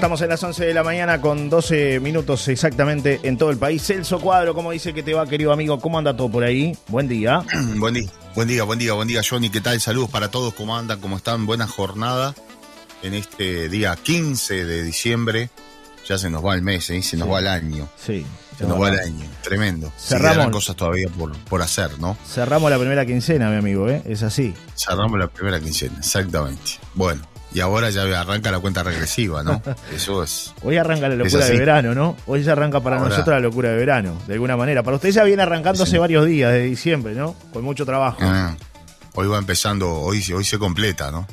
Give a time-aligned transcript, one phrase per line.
[0.00, 3.82] estamos en las 11 de la mañana con 12 minutos exactamente en todo el país.
[3.82, 5.78] Celso Cuadro, ¿cómo dice que te va, querido amigo?
[5.78, 6.74] ¿Cómo anda todo por ahí?
[6.88, 7.44] Buen día.
[7.76, 9.50] buen día, buen día, buen día, buen día, Johnny.
[9.50, 9.78] ¿Qué tal?
[9.78, 10.54] Saludos para todos.
[10.54, 11.00] ¿Cómo andan?
[11.00, 11.44] ¿Cómo están?
[11.44, 12.34] Buena jornada
[13.02, 15.50] en este día 15 de diciembre.
[16.08, 17.02] Ya se nos va el mes, ¿eh?
[17.02, 17.86] se nos va el año.
[18.02, 18.24] Sí.
[18.56, 19.26] Se nos va el año.
[19.42, 19.92] Tremendo.
[19.98, 20.50] Cerramos.
[20.50, 22.16] cosas todavía por, por hacer, ¿no?
[22.26, 24.00] Cerramos la primera quincena, mi amigo, ¿eh?
[24.06, 24.54] Es así.
[24.74, 26.78] Cerramos la primera quincena, exactamente.
[26.94, 27.20] Bueno,
[27.52, 29.60] y ahora ya arranca la cuenta regresiva, ¿no?
[29.94, 30.54] Eso es.
[30.62, 32.16] Hoy arranca la locura de verano, ¿no?
[32.26, 34.82] Hoy ya arranca para nosotros la locura de verano, de alguna manera.
[34.82, 37.34] Para usted ya viene arrancando hace varios días de diciembre, ¿no?
[37.52, 38.18] Con mucho trabajo.
[38.20, 38.56] Ah,
[39.14, 41.26] hoy va empezando, hoy, hoy se completa, ¿no?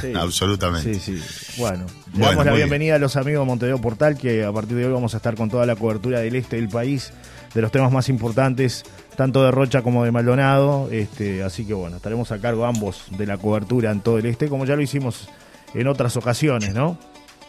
[0.00, 0.94] Sí, Absolutamente.
[0.94, 1.54] Sí, sí.
[1.58, 4.86] Bueno, le damos la bienvenida a los amigos de Montevideo Portal, que a partir de
[4.86, 7.12] hoy vamos a estar con toda la cobertura del este del país,
[7.54, 8.84] de los temas más importantes,
[9.16, 10.88] tanto de Rocha como de Maldonado.
[10.90, 14.48] Este, así que bueno, estaremos a cargo ambos de la cobertura en todo el este,
[14.48, 15.28] como ya lo hicimos
[15.74, 16.98] en otras ocasiones, ¿no?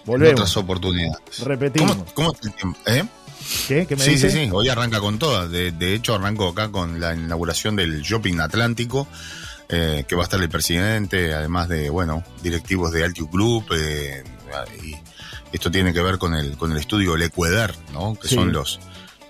[0.05, 0.30] Volvemos.
[0.30, 1.39] En otras oportunidades.
[1.39, 1.97] Repetimos.
[2.13, 2.80] ¿Cómo, el tiempo?
[2.85, 3.03] ¿Eh?
[3.67, 3.85] ¿Qué?
[3.85, 4.49] ¿Qué me sí, sí, sí.
[4.52, 5.49] Hoy arranca con todas.
[5.49, 9.07] De, de, hecho, arranco acá con la inauguración del Shopping Atlántico,
[9.69, 13.66] eh, que va a estar el presidente, además de, bueno, directivos de Altius Group.
[13.73, 14.23] Eh,
[14.83, 14.95] y
[15.51, 18.16] esto tiene que ver con el, con el estudio Lecueder, ¿no?
[18.16, 18.79] Que son los,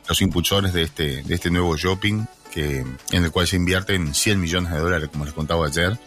[0.08, 4.40] los impulsores de este, de este nuevo shopping, que, en el cual se invierten 100
[4.40, 5.98] millones de dólares, como les contaba ayer.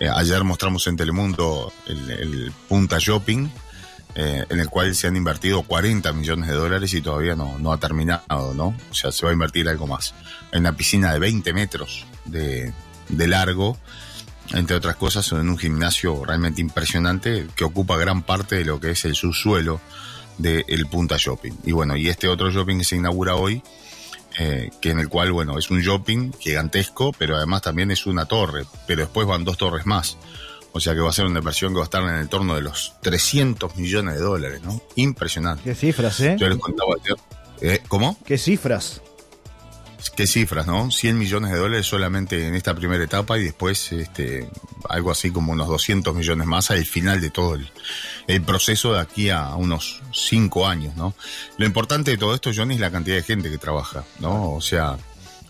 [0.00, 3.48] Eh, ayer mostramos en Telemundo el, Punta Shopping,
[4.14, 7.72] eh, en el cual se han invertido 40 millones de dólares y todavía no, no
[7.72, 8.74] ha terminado, ¿no?
[8.90, 10.14] O sea, se va a invertir algo más.
[10.52, 12.72] En una piscina de 20 metros de,
[13.08, 13.78] largo,
[14.52, 18.90] entre otras cosas, en un gimnasio realmente impresionante que ocupa gran parte de lo que
[18.90, 19.80] es el subsuelo
[20.38, 21.52] del Punta Shopping.
[21.64, 23.62] Y bueno, y este otro shopping que se inaugura hoy,
[24.38, 28.26] eh, que en el cual, bueno, es un shopping gigantesco, pero además también es una
[28.26, 30.18] torre, pero después van dos torres más.
[30.72, 32.54] O sea que va a ser una inversión que va a estar en el torno
[32.54, 34.78] de los 300 millones de dólares, ¿no?
[34.96, 35.62] Impresionante.
[35.64, 36.36] Qué cifras, ¿eh?
[36.38, 36.94] Yo les contaba
[37.62, 37.82] ¿Eh?
[37.88, 38.18] ¿Cómo?
[38.26, 39.00] ¿Qué cifras?
[40.14, 40.90] Qué cifras, ¿no?
[40.90, 44.48] 100 millones de dólares solamente en esta primera etapa y después este,
[44.88, 47.56] algo así como unos 200 millones más al final de todo
[48.26, 51.14] el, proceso de aquí a unos 5 años, ¿no?
[51.58, 54.52] Lo importante de todo esto, Johnny, es la cantidad de gente que trabaja, ¿no?
[54.52, 54.96] O sea,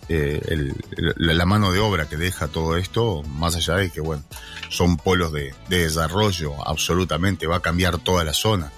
[0.08, 0.72] eh,
[1.16, 4.24] la mano de obra que deja todo esto, más allá de que, bueno,
[4.68, 8.72] son polos de, de desarrollo, absolutamente, va a cambiar toda la zona,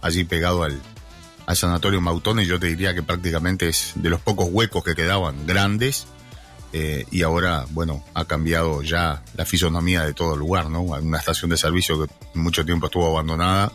[0.00, 0.80] allí pegado al,
[1.46, 5.46] al Sanatorio Mautones, yo te diría que prácticamente es de los pocos huecos que quedaban
[5.46, 6.06] grandes.
[6.74, 10.80] Eh, y ahora, bueno, ha cambiado ya la fisonomía de todo el lugar, ¿no?
[10.80, 13.70] Una estación de servicio que mucho tiempo estuvo abandonada,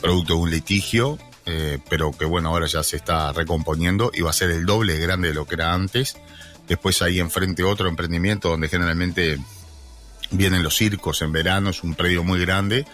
[0.00, 4.30] producto de un litigio, eh, pero que bueno, ahora ya se está recomponiendo y va
[4.30, 6.16] a ser el doble grande de lo que era antes.
[6.66, 9.38] Después ahí enfrente otro emprendimiento donde generalmente
[10.30, 12.86] vienen los circos en verano, es un predio muy grande,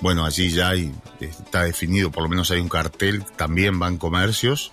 [0.00, 4.72] bueno, allí ya hay, está definido, por lo menos hay un cartel, también van comercios,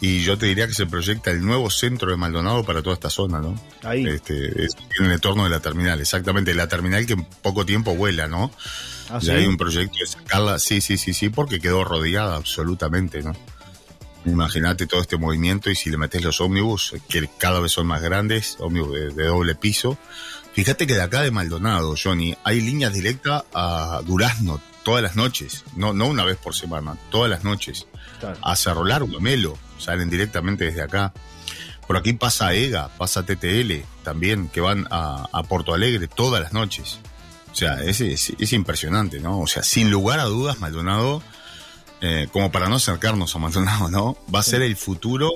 [0.00, 3.10] y yo te diría que se proyecta el nuevo centro de Maldonado para toda esta
[3.10, 3.60] zona, ¿no?
[3.82, 4.06] Ahí.
[4.06, 8.28] Este, en el entorno de la terminal, exactamente, la terminal que en poco tiempo vuela,
[8.28, 8.52] ¿no?
[9.10, 13.22] ¿Ah, ya hay un proyecto de sacarla, sí, sí, sí, sí, porque quedó rodeada absolutamente,
[13.22, 13.32] ¿no?
[14.24, 18.02] Imagínate todo este movimiento y si le metes los ómnibus, que cada vez son más
[18.02, 19.98] grandes, ómnibus de doble piso,
[20.58, 25.64] Fíjate que de acá de Maldonado, Johnny, hay líneas directas a Durazno todas las noches,
[25.76, 27.86] no, no una vez por semana, todas las noches.
[28.42, 31.12] A Cerro Largo, Melo, salen directamente desde acá.
[31.86, 36.52] Por aquí pasa EGA, pasa TTL también, que van a, a Porto Alegre todas las
[36.52, 36.98] noches.
[37.52, 39.38] O sea, es, es, impresionante, ¿no?
[39.38, 41.22] O sea, sin lugar a dudas, Maldonado,
[42.00, 44.16] eh, como para no acercarnos a Maldonado, ¿no?
[44.32, 45.30] Va a ser el futuro,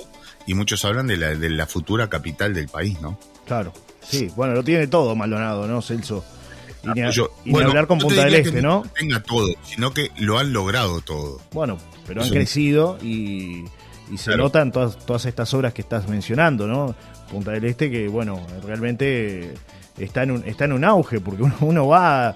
[0.45, 3.17] y muchos hablan de la, de la futura capital del país, ¿no?
[3.45, 3.73] Claro.
[4.01, 6.23] Sí, bueno, lo tiene todo Maldonado, ¿no, Celso?
[6.83, 6.99] Y,
[7.49, 8.83] ni, hablar con Punta del Este, ¿no?
[8.97, 11.39] tenga todo, sino que lo han logrado todo.
[11.53, 13.63] Bueno, pero han crecido y,
[14.17, 16.93] se notan todas, todas estas obras que estás mencionando, ¿no?
[17.31, 19.53] Punta del Este que, bueno, realmente
[19.97, 22.35] está en un, está en un auge, porque uno, va,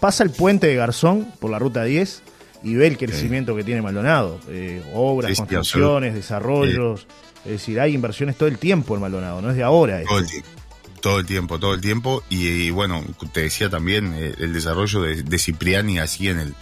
[0.00, 2.22] pasa el puente de Garzón por la ruta 10
[2.62, 4.40] y ve el crecimiento que tiene Maldonado.
[4.48, 7.06] Eh, obras, construcciones, desarrollos.
[7.44, 10.02] Es decir, hay inversiones todo el tiempo en Maldonado, no es de ahora.
[10.04, 10.48] Todo el tiempo.
[11.00, 12.22] Todo el tiempo, todo el tiempo.
[12.30, 16.54] Y, bueno, te decía también, eh, el desarrollo de, Cipriani así en el,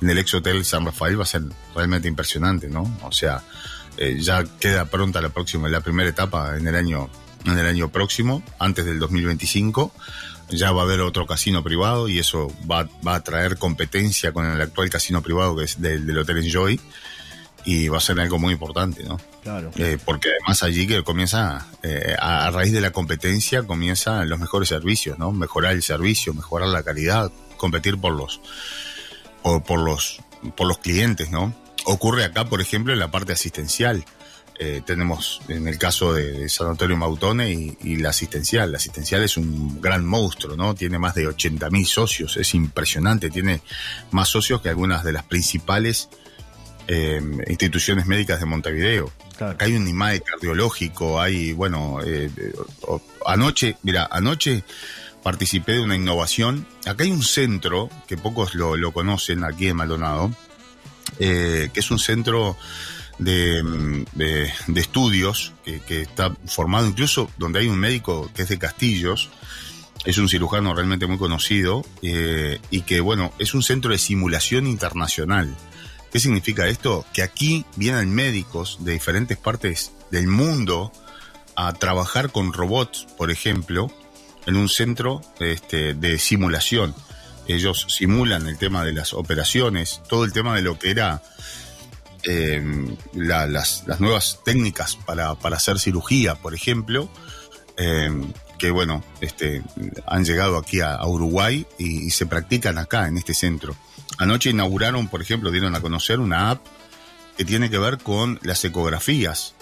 [0.00, 1.42] en el ex hotel San Rafael va a ser
[1.74, 2.82] realmente impresionante, ¿no?
[3.02, 3.42] O sea,
[3.98, 7.10] eh, ya queda pronta la próxima, la primera etapa en el año,
[7.44, 9.92] en el año próximo, antes del 2025.
[10.50, 14.46] Ya va a haber otro casino privado y eso va, va a traer competencia con
[14.46, 16.80] el actual casino privado que es del, del Hotel Enjoy
[17.64, 19.20] y va a ser algo muy importante, ¿no?
[19.42, 19.70] Claro.
[19.76, 24.68] Eh, porque además allí que comienza, eh, a, raíz de la competencia, comienzan los mejores
[24.68, 25.32] servicios, ¿no?
[25.32, 28.40] Mejorar el servicio, mejorar la calidad, competir por los,
[29.42, 30.20] por, los
[30.56, 31.54] por los clientes, ¿no?
[31.84, 34.04] Ocurre acá, por ejemplo, en la parte asistencial.
[34.58, 38.70] Eh, tenemos en el caso de San Antonio Mautone y, la asistencial.
[38.70, 40.74] La asistencial es un gran monstruo, ¿no?
[40.74, 43.62] Tiene más de 80.000 socios, es impresionante, tiene
[44.10, 46.10] más socios que algunas de las principales
[46.86, 49.10] eh, instituciones médicas de Montevideo.
[49.40, 52.30] Acá hay un IMAE cardiológico, hay, bueno, eh,
[53.26, 54.62] anoche, mira, anoche
[55.22, 56.66] participé de una innovación.
[56.86, 60.30] Acá hay un centro, que pocos lo, conocen aquí en Maldonado,
[61.18, 62.56] que es un centro
[63.24, 64.06] de,
[64.74, 69.30] estudios que, está formado incluso donde hay un médico que es de Castillos,
[70.04, 74.66] es un cirujano realmente muy conocido eh, y que bueno, es un centro de simulación
[74.66, 75.54] internacional.
[76.12, 77.06] ¿Qué significa esto?
[77.14, 80.92] Que aquí vienen médicos de diferentes partes del mundo
[81.56, 83.90] a trabajar con robots, por ejemplo,
[84.46, 86.94] en un centro este, de simulación.
[87.48, 91.22] Ellos simulan el tema de las operaciones, todo el tema de lo que era
[92.24, 92.62] eh,
[93.14, 97.08] las, nuevas técnicas para, hacer cirugía, por ejemplo,
[97.76, 98.10] eh,
[98.58, 99.62] que bueno, este,
[100.06, 103.74] han llegado aquí a, Uruguay y, se practican acá en este centro.
[104.18, 106.64] Anoche inauguraron, por ejemplo, dieron a conocer una app
[107.36, 109.54] que tiene que ver con las ecografías.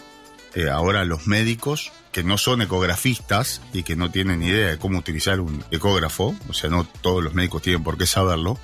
[0.54, 4.98] Eh, ahora los médicos que no son ecografistas y que no tienen idea de cómo
[4.98, 8.58] utilizar un ecógrafo, o sea, no todos los médicos tienen por qué saberlo,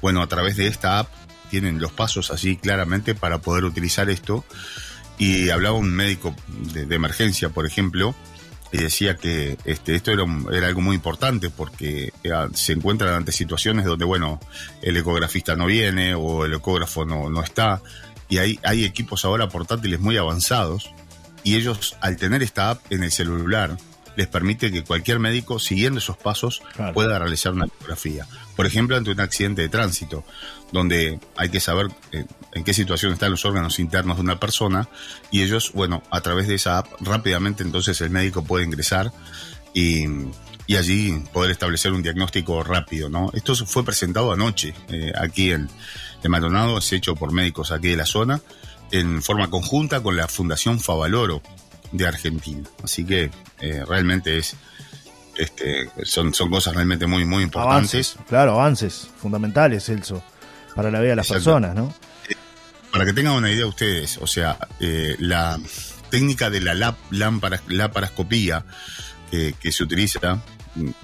[0.00, 1.08] bueno, a través de esta app
[1.50, 4.44] tienen los pasos así claramente para poder utilizar esto.
[5.18, 8.14] Y hablaba un médico de, emergencia, por ejemplo,
[8.70, 13.32] y decía que este, esto era, era, algo muy importante porque eh, se encuentran ante
[13.32, 14.40] situaciones donde, bueno,
[14.82, 17.80] el ecografista no viene o el ecógrafo no, no está.
[18.28, 20.90] Y hay, hay equipos ahora portátiles muy avanzados
[21.46, 23.76] y ellos, al tener esta app en el celular,
[24.16, 26.62] les permite que cualquier médico, siguiendo esos pasos,
[26.94, 28.26] pueda realizar una ecografía.
[28.56, 30.24] Por ejemplo, ante un accidente de tránsito,
[30.72, 34.88] donde hay que saber eh, en qué situación están los órganos internos de una persona,
[35.30, 39.12] y ellos, bueno, a través de esa app, rápidamente entonces el médico puede ingresar
[39.74, 40.06] y,
[40.76, 43.30] allí poder establecer un diagnóstico rápido, ¿no?
[43.34, 45.68] Esto fue presentado anoche eh, aquí en,
[46.22, 48.40] en Maldonado, es hecho por médicos aquí de la zona,
[48.90, 51.42] en forma conjunta con la Fundación Favaloro
[51.92, 52.68] de Argentina.
[52.82, 53.30] Así que
[53.60, 54.56] eh, realmente es
[55.36, 58.16] este, son, son cosas realmente muy, muy importantes.
[58.28, 60.22] claro, avances fundamentales, Celso,
[60.74, 61.94] para la vida de las personas, ¿no?
[62.28, 62.34] Eh,
[62.90, 65.58] para que tengan una idea ustedes, o sea, eh, la
[66.10, 68.64] técnica de la lámpara, laparoscopía
[69.30, 70.40] que se utiliza,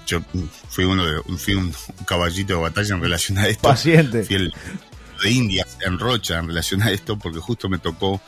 [0.07, 0.21] yo
[0.69, 1.73] fui uno de, fui un,
[2.05, 3.67] caballito de batalla en relación a esto.
[3.67, 4.23] Paciente.
[4.23, 8.21] de India, en Rocha, en relación a esto, porque justo me tocó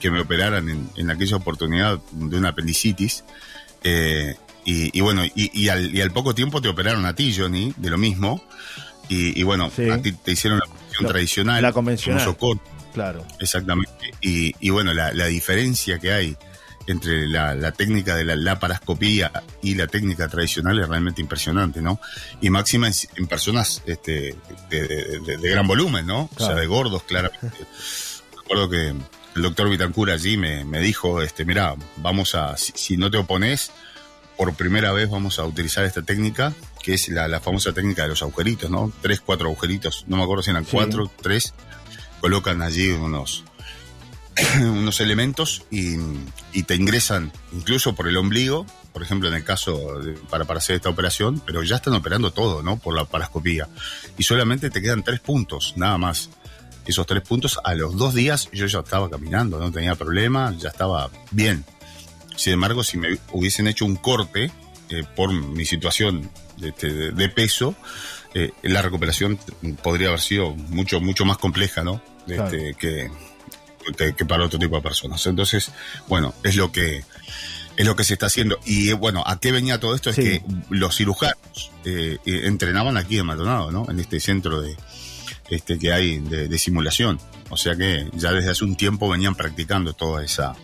[0.00, 3.24] que me operaran en, en aquella oportunidad de una apendicitis.
[3.84, 8.44] Eh, y, bueno, y, al, poco tiempo te operaron a ti, Johnny, de lo mismo.
[9.08, 11.62] Y, bueno, a ti te hicieron la operación tradicional.
[11.62, 12.24] La convencional.
[12.24, 12.60] Socorro.
[12.94, 13.26] Claro.
[13.40, 14.14] Exactamente.
[14.20, 16.36] Y, bueno, la, diferencia que hay
[16.86, 19.30] entre la, técnica de la laparoscopía
[19.62, 22.00] y la técnica tradicional es realmente impresionante, ¿no?
[22.40, 24.36] Y máxima en, personas este,
[24.70, 26.28] de, gran volumen, ¿no?
[26.34, 27.66] O sea, de gordos, claramente.
[28.36, 28.94] Recuerdo que
[29.34, 33.70] el doctor Vitancura allí me, me dijo, este, mira, vamos a, si, no te opones,
[34.36, 36.52] por primera vez vamos a utilizar esta técnica,
[36.82, 38.92] que es la, famosa técnica de los agujeritos, ¿no?
[39.00, 41.54] Tres, cuatro agujeritos, no me acuerdo si eran cuatro, tres,
[42.20, 43.44] colocan allí unos,
[44.60, 45.96] unos elementos y,
[46.52, 50.76] y, te ingresan incluso por el ombligo, por ejemplo en el caso para, para hacer
[50.76, 52.78] esta operación, pero ya están operando todo, ¿no?
[52.78, 53.68] Por la parascopía.
[54.18, 56.30] Y solamente te quedan tres puntos, nada más
[56.86, 60.68] esos tres puntos, a los dos días yo ya estaba caminando, no tenía problema, ya
[60.68, 61.64] estaba bien.
[62.36, 64.50] Sin embargo, si me hubiesen hecho un corte
[64.88, 67.74] eh, por mi situación de, peso,
[68.34, 69.38] eh, la recuperación
[69.82, 72.02] podría haber sido mucho, mucho más compleja, ¿no?
[72.26, 73.10] Este, que,
[73.96, 75.24] que, para otro tipo de personas.
[75.26, 75.70] Entonces,
[76.08, 77.04] bueno, es lo que
[77.76, 78.58] es lo que se está haciendo.
[78.64, 80.10] Y bueno, ¿a qué venía todo esto?
[80.10, 83.90] Es que los cirujanos eh, entrenaban aquí en Maldonado, ¿no?
[83.90, 84.76] En este centro de,
[85.50, 87.18] este, que hay de, simulación.
[87.50, 90.54] O sea que ya desde hace un tiempo venían practicando toda esa,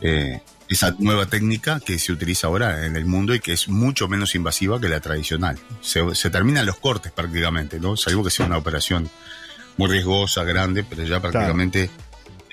[0.00, 4.06] eh, esa nueva técnica que se utiliza ahora en el mundo y que es mucho
[4.06, 5.58] menos invasiva que la tradicional.
[5.80, 7.96] Se, terminan los cortes prácticamente, ¿no?
[7.96, 9.10] Salvo que sea una operación
[9.76, 11.90] muy riesgosa, grande, pero ya prácticamente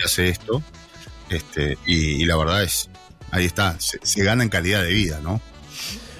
[0.03, 0.61] hace esto.
[1.29, 2.89] Este, y, la verdad es,
[3.31, 5.41] ahí está, se, se gana en calidad de vida, ¿no?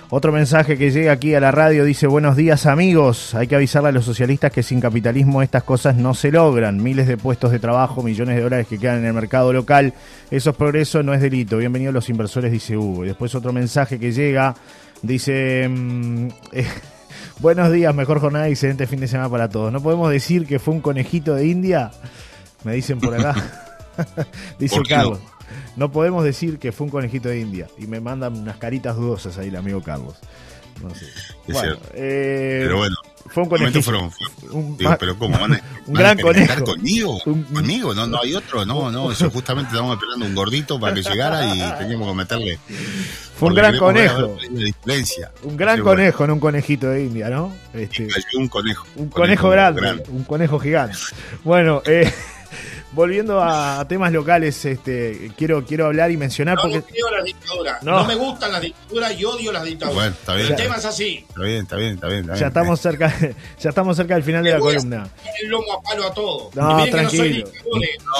[0.09, 3.89] Otro mensaje que llega aquí a la radio dice, buenos días amigos, hay que avisarle
[3.89, 6.81] a los socialistas que sin capitalismo estas cosas no se logran.
[6.81, 9.93] Miles de puestos de trabajo, millones de dólares que quedan en el mercado local,
[10.29, 11.57] eso es progreso, no es delito.
[11.57, 13.03] Bienvenidos los inversores, dice Hugo.
[13.03, 14.55] Y después otro mensaje que llega,
[15.01, 15.67] dice...
[15.67, 16.29] Mm,
[17.39, 19.71] Buenos días, mejor jornada y excelente fin de semana para todos.
[19.71, 21.91] ¿No podemos decir que fue un conejito de India?
[22.63, 23.35] Me dicen por acá.
[24.59, 25.19] Dice Carlos.
[25.75, 25.91] No?
[25.91, 27.67] podemos decir que fue un conejito de India.
[27.77, 30.15] Y me mandan unas caritas dudosas ahí el amigo Carlos.
[30.81, 31.05] No sé.
[31.47, 32.95] Bueno, eh, pero bueno.
[33.27, 33.81] Fue un conejito.
[33.81, 34.11] Fueron,
[34.51, 35.37] un, pero ¿cómo?
[35.39, 36.63] ¿Van un gran conejo.
[36.63, 37.19] conmigo?
[37.23, 37.93] ¿Conmigo?
[37.93, 38.65] No, no hay otro.
[38.65, 39.11] No, no.
[39.11, 42.59] Eso justamente estábamos esperando un gordito para que llegara y teníamos que meterle.
[43.37, 44.37] Fue un gran conejo.
[45.43, 47.53] Un gran conejo, no un conejito de India, ¿no?
[47.73, 48.85] Este, un conejo.
[48.95, 50.97] Un conejo, grande, un conejo gigante.
[51.43, 52.11] Bueno, eh,
[52.95, 56.55] volviendo a temas locales, este, quiero, quiero hablar y mencionar.
[56.55, 56.83] No porque...
[57.13, 57.83] las dictaduras.
[57.83, 58.05] No.
[58.05, 59.95] me gustan las dictaduras y odio las dictaduras.
[59.95, 60.47] Bueno, está bien.
[60.47, 61.25] El tema es así.
[61.27, 62.27] Está bien, está bien, está bien.
[62.33, 63.13] ya, estamos cerca,
[63.59, 65.07] ya estamos cerca del final de la columna.
[65.41, 66.49] el lomo a palo a todo.
[66.55, 67.49] No, tranquilo.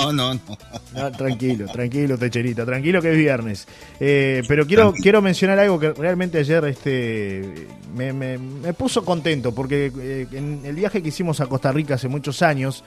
[0.02, 2.66] No, no, no, Tranquilo, tranquilo, Techerita.
[2.66, 3.68] Tranquilo que es viernes.
[4.00, 9.54] Eh, pero quiero, quiero mencionar algo que realmente ayer este, me, me, me puso contento,
[9.54, 12.84] porque eh, en el viaje que hicimos a Costa Rica hace muchos años,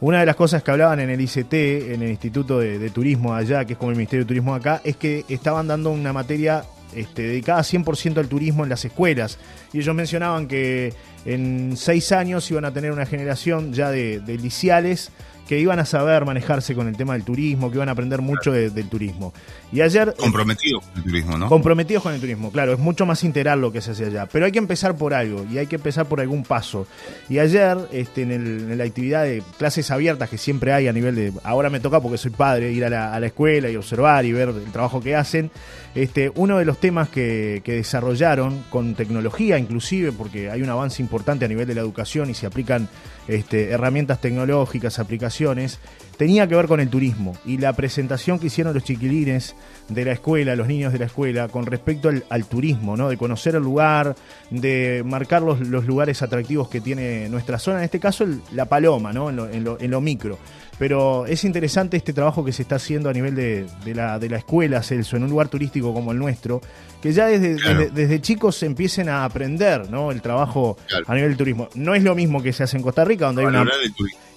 [0.00, 3.64] una de las cosas que hablaban en el ICT, en el Instituto de, Turismo allá,
[3.64, 7.22] que es como el Ministerio de Turismo acá, es que estaban dando una materia este,
[7.22, 9.38] dedicada 100% al turismo en las escuelas.
[9.72, 10.92] Y ellos mencionaban que
[11.24, 15.10] en seis años iban a tener una generación ya de, de liciales
[15.46, 18.52] que iban a saber manejarse con el tema del turismo, que iban a aprender mucho
[18.52, 19.32] del turismo.
[19.72, 20.14] Y ayer...
[20.18, 21.48] Comprometidos con el turismo, ¿no?
[21.48, 24.26] Comprometidos con el turismo, claro, es mucho más integral lo que se hace allá.
[24.26, 26.86] Pero hay que empezar por algo y hay que empezar por algún paso.
[27.28, 31.32] Y ayer, este, en, la actividad de clases abiertas que siempre hay a nivel de...
[31.44, 34.72] Ahora me toca porque soy padre, ir a la, escuela y observar y ver el
[34.72, 35.50] trabajo que hacen.
[35.96, 41.46] Este, uno de los temas que, desarrollaron con tecnología inclusive, porque hay un avance importante
[41.46, 42.90] a nivel de la educación y se aplican
[43.28, 45.80] este, herramientas tecnológicas, aplicaciones,
[46.16, 49.54] tenía que ver con el turismo y la presentación que hicieron los chiquilines
[49.88, 53.08] de la escuela, los niños de la escuela, con respecto al, turismo, ¿no?
[53.08, 54.16] de conocer el lugar,
[54.50, 59.30] de marcar los, lugares atractivos que tiene nuestra zona, en este caso la paloma, ¿no?
[59.30, 60.38] en, lo, micro.
[60.78, 64.36] Pero es interesante este trabajo que se está haciendo a nivel de, la, de la
[64.38, 66.60] escuela, Celso, en un lugar turístico como el nuestro,
[67.00, 70.10] que ya desde, desde, chicos empiecen a aprender ¿no?
[70.10, 71.68] el trabajo a nivel del turismo.
[71.74, 73.66] No es lo mismo que se hace en Costa Rica, donde hay una...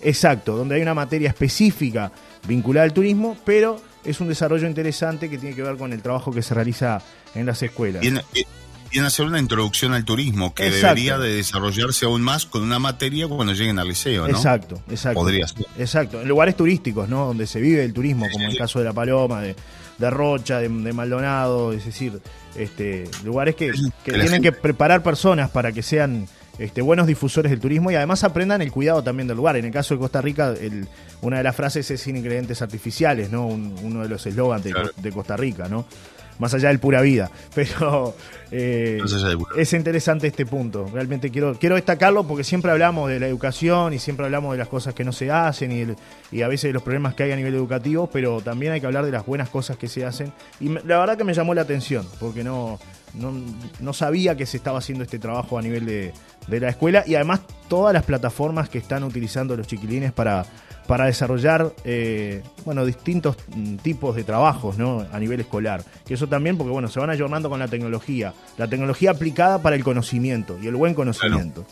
[0.02, 2.12] Exacto, donde hay una materia específica
[2.48, 6.32] vinculada al turismo, pero es un desarrollo interesante que tiene que ver con el trabajo
[6.32, 7.02] que se realiza
[7.36, 8.02] en las escuelas.
[8.98, 13.28] A hacer una introducción al turismo que debería de desarrollarse aún más con una materia
[13.28, 14.36] cuando lleguen al liceo, ¿no?
[14.36, 15.20] Exacto, exacto.
[15.20, 15.66] Podría ser.
[15.78, 17.28] Exacto, en lugares turísticos, ¿no?
[17.28, 20.70] Donde se vive el turismo, como en el caso de La Paloma, de, Rocha, de,
[20.70, 22.20] Maldonado, es decir,
[22.56, 23.72] este, lugares que,
[24.04, 26.28] que tienen que preparar personas para que sean
[26.60, 29.56] este, buenos difusores del turismo y además aprendan el cuidado también del lugar.
[29.56, 30.54] En el caso de Costa Rica,
[31.22, 33.48] una de las frases es sin ingredientes artificiales, ¿no?
[33.48, 35.86] uno de los eslogans de, Costa Rica, ¿no?
[36.40, 37.30] Más allá del pura vida.
[37.56, 38.16] Pero
[38.52, 39.00] eh,
[39.56, 40.90] es interesante este punto.
[40.92, 44.68] Realmente quiero, quiero destacarlo porque siempre hablamos de la educación y siempre hablamos de las
[44.68, 47.36] cosas que no se hacen y, y a veces de los problemas que hay a
[47.36, 50.34] nivel educativo, pero también hay que hablar de las buenas cosas que se hacen.
[50.60, 52.80] Y la verdad que me llamó la atención, porque no,
[53.14, 53.34] no,
[53.80, 56.14] no sabía que se estaba haciendo este trabajo a nivel de,
[56.48, 60.46] de la escuela y además todas las plataformas que están utilizando los chiquilines para,
[60.88, 65.06] para desarrollar eh, bueno, distintos mm, tipos de trabajos ¿no?
[65.12, 65.84] a nivel escolar.
[66.06, 69.76] Que eso también, porque bueno, se van ayornando con la tecnología, la tecnología aplicada para
[69.78, 71.66] el conocimiento y el buen conocimiento.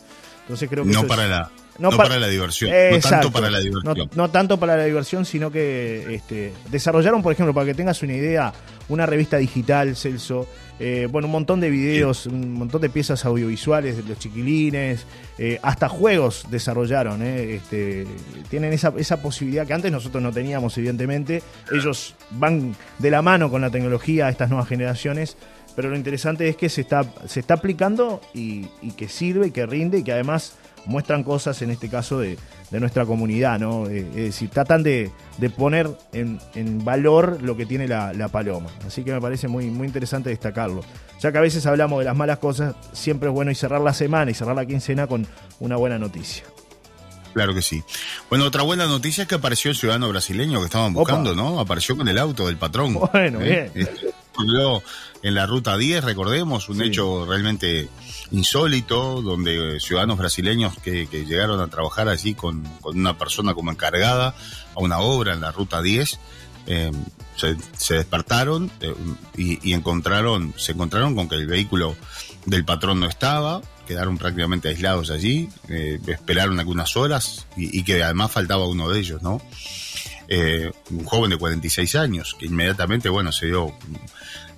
[0.44, 2.72] Entonces creo que no para la no, para, la diversión.
[2.72, 4.10] no tanto para la diversión.
[4.16, 8.14] No, tanto para la diversión, sino que este, desarrollaron, por ejemplo, para que tengas una
[8.14, 8.54] idea,
[8.90, 10.48] una revista digital, Celso.
[10.80, 15.06] Eh, bueno, un montón de videos, un montón de piezas audiovisuales de los chiquilines,
[15.38, 17.24] eh, hasta juegos desarrollaron.
[17.24, 18.06] Eh, este,
[18.50, 21.42] tienen esa, esa posibilidad que antes nosotros no teníamos, evidentemente.
[21.72, 25.38] Ellos van de la mano con la tecnología a estas nuevas generaciones
[25.76, 29.52] pero lo interesante es que se está, se está aplicando y, y, que sirve y
[29.52, 30.56] que rinde y que además
[30.88, 32.38] muestran cosas, en este caso, de,
[32.72, 33.88] nuestra comunidad, ¿no?
[33.88, 35.12] Eh, es decir, tratan de,
[35.56, 36.40] poner en,
[36.84, 38.70] valor lo que tiene la, paloma.
[38.86, 40.82] Así que me parece muy, muy interesante destacarlo.
[41.20, 43.94] Ya que a veces hablamos de las malas cosas, siempre es bueno y cerrar la
[43.94, 45.28] semana y cerrar la quincena con
[45.60, 46.44] una buena noticia.
[47.34, 47.84] Claro que sí.
[48.30, 51.60] Bueno, otra buena noticia es que apareció el ciudadano brasileño que estaban buscando, ¿no?
[51.60, 52.96] Apareció con el auto del patrón.
[52.96, 53.70] Bueno, ¿Eh?
[53.74, 53.90] bien.
[54.40, 57.90] Este, en la ruta 10, recordemos, un hecho realmente
[58.32, 64.36] insólito, donde ciudadanos brasileños que, llegaron a trabajar allí con, una persona como encargada
[64.76, 66.20] a una obra en la ruta 10,
[66.68, 66.92] eh,
[67.36, 68.94] se, despertaron eh,
[69.38, 71.96] y, encontraron, se encontraron con que el vehículo
[72.46, 78.32] del patrón no estaba, quedaron prácticamente aislados allí, eh, esperaron algunas horas y, que además
[78.32, 79.42] faltaba uno de ellos, ¿no?
[80.30, 83.74] Un joven de 46 años, que inmediatamente, bueno, se dio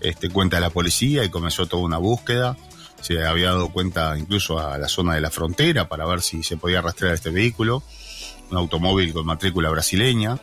[0.01, 2.57] este, cuenta de la policía y comenzó toda una búsqueda
[3.01, 6.57] se había dado cuenta incluso a la zona de la frontera para ver si se
[6.57, 7.83] podía rastrear este vehículo,
[8.51, 10.37] un automóvil con matrícula brasileña.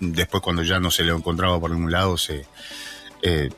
[0.00, 2.46] Después cuando ya no se lo encontraba por ningún lado se,
[3.22, 3.50] eh,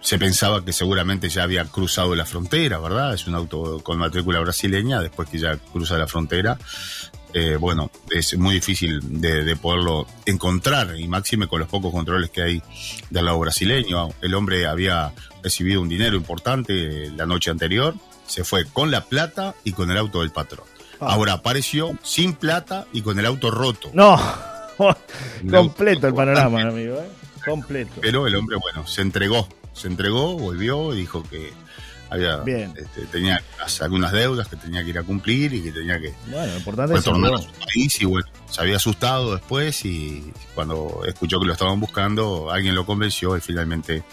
[0.00, 3.14] se pensaba que seguramente ya había cruzado la frontera, ¿verdad?
[3.14, 6.58] Es un auto con matrícula brasileña, después que ya cruza la frontera,
[7.34, 12.42] eh, bueno, es muy difícil de, poderlo encontrar, y máxime con los pocos controles que
[12.42, 12.62] hay
[13.10, 14.08] del lado brasileño.
[14.22, 17.94] El hombre había recibido un dinero importante la noche anterior,
[18.26, 20.66] se fue con la plata y con el auto del patrón.
[21.00, 21.12] Ah.
[21.12, 23.90] Ahora apareció sin plata y con el auto roto.
[23.92, 24.18] No,
[25.50, 27.08] completo el panorama, amigo, ¿eh?
[27.44, 28.00] completo.
[28.00, 31.52] Pero el hombre, bueno, se entregó, se entregó, volvió y dijo que
[32.10, 32.42] había,
[32.76, 33.42] este, tenía
[33.80, 37.34] algunas deudas que tenía que ir a cumplir y que tenía que bueno, importante retornar
[37.34, 41.80] a su país y bueno, se había asustado después y cuando escuchó que lo estaban
[41.80, 44.04] buscando, alguien lo convenció y finalmente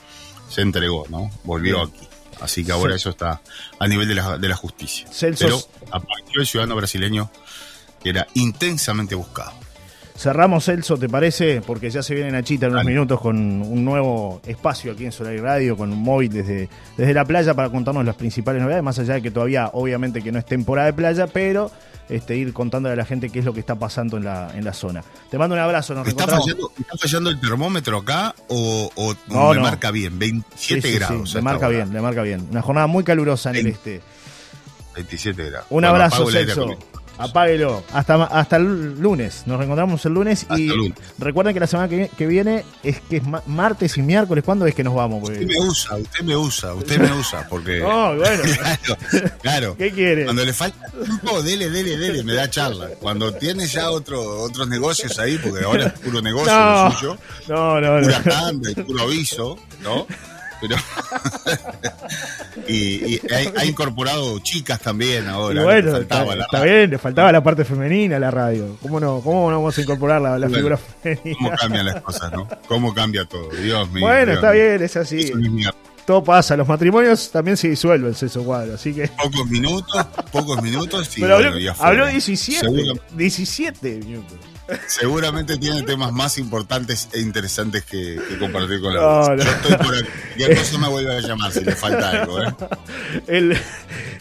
[0.49, 1.31] se entregó, ¿no?
[1.43, 2.07] Volvió aquí.
[2.41, 3.41] Así que ahora eso está
[3.79, 5.07] a nivel de la, de la justicia.
[5.39, 5.59] Pero
[5.89, 7.31] apareció el ciudadano brasileño
[8.03, 9.53] que era intensamente buscado.
[10.17, 11.61] Cerramos, Celso, ¿te parece?
[11.61, 15.37] Porque ya se viene Nachita en unos minutos con un nuevo espacio aquí en Solar
[15.39, 19.15] Radio, con un móvil desde, desde la playa para contarnos las principales novedades, más allá
[19.15, 21.69] de que todavía, obviamente, que no es temporada de playa, pero
[22.07, 24.63] este, ir contándole a la gente qué es lo que está pasando en la, en
[24.63, 25.03] la zona.
[25.29, 29.59] Te mando un abrazo, nos ¿Está fallando, ¿Está fallando, el termómetro acá o, o le
[29.59, 30.17] marca bien?
[30.17, 31.33] 27 grados.
[31.33, 32.47] le marca bien, le marca bien.
[32.51, 34.01] Una jornada muy calurosa en el este.
[34.95, 35.67] 27 grados.
[35.71, 36.77] Un abrazo, Celso.
[37.17, 37.83] Apáguelo.
[37.93, 39.43] Hasta, hasta el lunes.
[39.45, 40.45] Nos reencontramos el lunes.
[40.57, 40.69] y
[41.17, 44.43] recuerden que la semana que, viene es que es martes y miércoles.
[44.43, 45.23] ¿Cuándo es que nos vamos?
[45.23, 47.47] Usted me usa, usted me usa, usted me usa.
[47.49, 47.79] Porque.
[47.79, 48.43] No, bueno.
[49.41, 50.25] claro, ¿Qué quiere?
[50.25, 52.89] Cuando le falta tiempo, dele, dele, dele, me da charla.
[52.99, 57.17] Cuando tiene ya otro, otros negocios ahí, porque ahora es puro negocio no, lo suyo.
[57.47, 58.07] No, no, no.
[58.07, 60.07] Pura tanda y puro aviso, ¿no?
[60.61, 60.75] Pero
[62.67, 65.63] y, ha, incorporado chicas también ahora.
[65.63, 66.23] bueno, está,
[66.63, 68.77] bien, le faltaba la parte femenina a la radio.
[68.81, 71.37] ¿Cómo no, cómo no vamos a incorporar la, figura femenina?
[71.37, 72.47] ¿Cómo cambian las cosas, no?
[72.67, 73.49] ¿Cómo cambia todo?
[73.49, 74.05] Dios mío.
[74.05, 75.31] Bueno, está bien, es así.
[76.05, 79.07] todo pasa, los matrimonios también se disuelven, eso Cuadro, así que...
[79.07, 82.67] Pocos minutos, pocos minutos Pero habló, habló 17,
[83.15, 84.37] 17 minutos.
[84.87, 89.95] Seguramente tiene temas más importantes e interesantes que, compartir con la no, Yo estoy por
[89.95, 90.07] aquí.
[90.37, 92.41] Y eso me vuelve a llamar si le falta algo.
[92.41, 92.53] ¿eh?
[93.27, 93.57] El,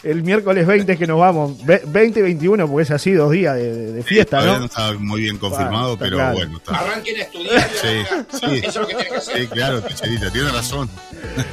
[0.03, 1.57] el, miércoles 20 es que nos vamos.
[1.65, 4.59] 20 y 21, porque es así, dos días de, fiesta, ¿no?
[4.59, 4.65] ¿no?
[4.67, 6.59] está muy bien confirmado, pero bueno.
[6.59, 6.79] Está.
[6.79, 7.71] Arranquen a estudiar.
[7.71, 8.61] Sí, sí.
[8.63, 9.41] Eso es lo que tiene que hacer.
[9.41, 10.91] Sí, claro, Ticherita, tiene razón.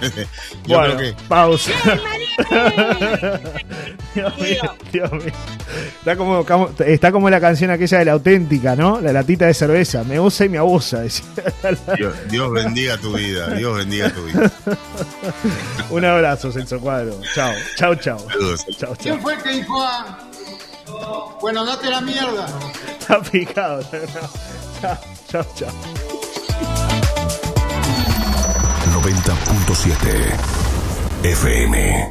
[0.68, 1.24] Yo bueno, creo que...
[1.28, 1.72] pausa.
[4.16, 5.34] Dios mío, Dios mío.
[6.00, 6.46] Está como,
[6.80, 9.00] está como la canción aquella de la auténtica, ¿no?
[9.02, 10.04] La latita de cerveza.
[10.04, 11.04] Me usa y me abusa.
[12.30, 13.48] Dios, bendiga tu vida.
[13.56, 14.52] Dios bendiga tu vida.
[15.90, 17.16] Un abrazo, Celso Cuadro.
[17.34, 18.18] Chao, chao, chao.
[18.78, 20.20] chao, ¿Quién fue el que dijo a...
[21.42, 22.48] Bueno, date la mierda.
[23.00, 23.82] Está picado.
[24.82, 24.98] Chao,
[25.30, 25.72] chao, chao.
[28.92, 32.10] 90.7 FM